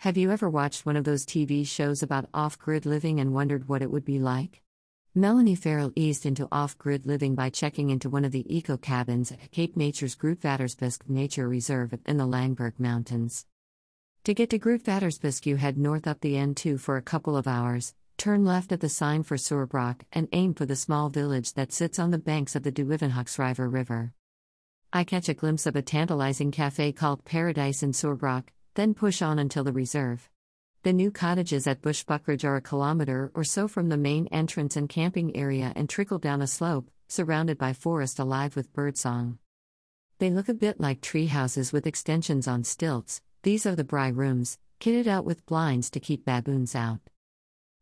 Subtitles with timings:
[0.00, 3.68] Have you ever watched one of those TV shows about off grid living and wondered
[3.68, 4.62] what it would be like?
[5.14, 9.30] Melanie Farrell eased into off grid living by checking into one of the eco cabins
[9.30, 13.44] at Cape Nature's Grootvadersbosch Nature Reserve in the Langeberg Mountains.
[14.24, 17.92] To get to Grootvadersbosch, you head north up the N2 for a couple of hours,
[18.16, 21.98] turn left at the sign for Suurbraak, and aim for the small village that sits
[21.98, 24.14] on the banks of the Duivenhoeksrivier River.
[24.94, 28.44] I catch a glimpse of a tantalizing cafe called Paradise in Suurbraak,
[28.74, 30.28] then push on until the reserve.
[30.82, 34.88] The new cottages at Bushbuckridge are a kilometer or so from the main entrance and
[34.88, 39.38] camping area and trickle down a slope, surrounded by forest alive with birdsong.
[40.18, 43.20] They look a bit like tree houses with extensions on stilts.
[43.42, 47.00] These are the braai rooms, kitted out with blinds to keep baboons out.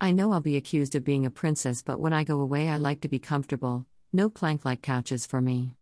[0.00, 2.76] I know I'll be accused of being a princess, but when I go away, I
[2.78, 3.86] like to be comfortable.
[4.12, 5.76] No plank like couches for me.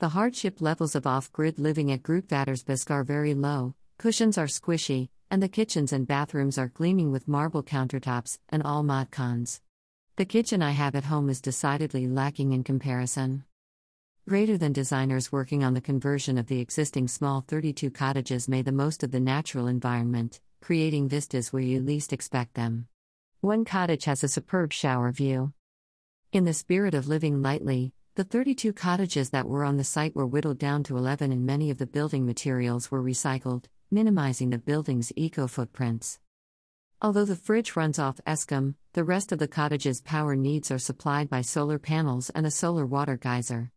[0.00, 5.08] The hardship levels of off grid living at Grootvadersbosch are very low, Cushions are squishy,
[5.30, 9.62] and the kitchens and bathrooms are gleaming with marble countertops and all mod cons.
[10.16, 13.44] The kitchen I have at home is decidedly lacking in comparison.
[14.28, 18.72] Greater than designers working on the conversion of the existing small 32 cottages made the
[18.72, 22.88] most of the natural environment, creating vistas where you least expect them.
[23.40, 25.52] One cottage has a superb shower view.
[26.32, 30.26] In the spirit of living lightly, the 32 cottages that were on the site were
[30.26, 35.12] whittled down to 11 and many of the building materials were recycled minimizing the building's
[35.16, 36.18] eco footprints.
[37.02, 41.28] Although the fridge runs off Eskom, the rest of the cottage's power needs are supplied
[41.28, 43.70] by solar panels and a solar water geyser.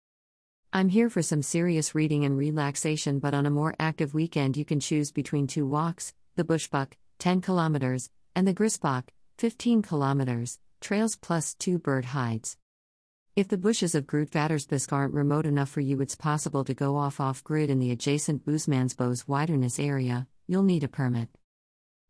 [0.72, 4.66] I'm here for some serious reading and relaxation, but on a more active weekend, you
[4.66, 9.06] can choose between two walks the Bushbuck, 10 kilometers, and the Grysbok,
[9.40, 12.58] 15 kilometers, trails plus two bird hides.
[13.38, 17.20] If the bushes of Grootvadersbosch aren't remote enough for you, it's possible to go off
[17.20, 21.30] off grid in the adjacent Boesmansbos wilderness area, you'll need a permit.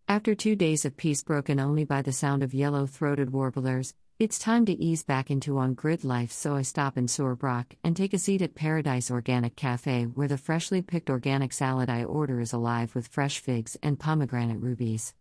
[0.08, 4.40] After two days of peace broken only by the sound of yellow throated warblers, it's
[4.40, 8.14] time to ease back into on grid life, so I stop in Suurbraak and take
[8.14, 12.54] a seat at Paradise Organic Cafe, where the freshly picked organic salad I order is
[12.54, 15.14] alive with fresh figs and pomegranate rubies.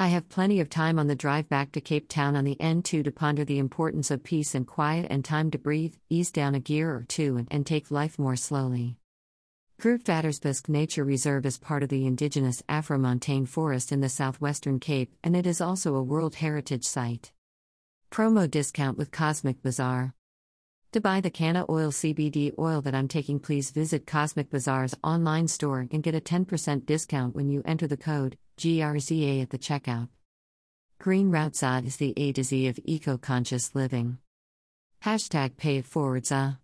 [0.00, 3.02] I have plenty of time on the drive back to Cape Town on the N2
[3.02, 6.60] to ponder the importance of peace and quiet and time to breathe, ease down a
[6.60, 8.96] gear or two, and, and take life more slowly.
[9.82, 15.34] Grootvadersbosch Nature Reserve is part of the indigenous Afro-montane forest in the southwestern Cape, and
[15.34, 17.32] it is also a World Heritage Site.
[18.12, 20.14] Promo discount with Cosmic Bazaar.
[20.92, 25.48] To buy the Canna Oil CBD oil that I'm taking, please visit Cosmic Bazaar's online
[25.48, 30.08] store and get a 10% discount when you enter the code GRZA at the checkout.
[30.98, 34.18] Green Rautzad is the A to Z of eco conscious living.
[35.04, 36.54] Hashtag pay it forwards, uh.